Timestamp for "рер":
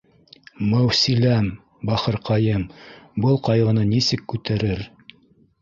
4.65-4.83